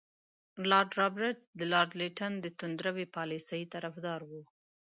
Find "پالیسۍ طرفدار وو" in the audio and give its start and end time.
3.15-4.41